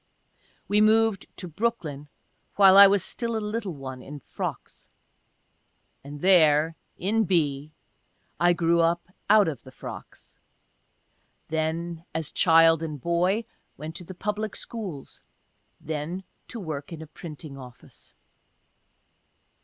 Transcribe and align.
We 0.67 0.81
moved 0.81 1.27
to 1.37 1.47
Brooklyn 1.47 2.07
while 2.55 2.75
I 2.75 2.87
was 2.87 3.03
still 3.03 3.37
a 3.37 3.51
little 3.53 3.75
one 3.75 4.01
in 4.01 4.19
frocks— 4.19 4.89
and 6.03 6.21
there 6.21 6.75
in 6.97 7.25
B. 7.25 7.71
I 8.39 8.53
grew 8.53 8.79
up 8.81 9.09
out 9.29 9.47
of 9.47 9.61
the 9.61 9.69
frocks— 9.71 10.39
then, 11.49 12.03
as 12.15 12.31
child 12.31 12.81
and 12.81 12.99
boy, 12.99 13.43
went 13.77 13.95
to 13.97 14.03
the 14.03 14.15
public 14.15 14.55
schools— 14.55 15.21
then 15.89 16.23
to 16.47 16.59
work 16.59 16.91
in 16.91 17.03
a 17.03 17.05
printing 17.05 17.55
office. 17.55 18.15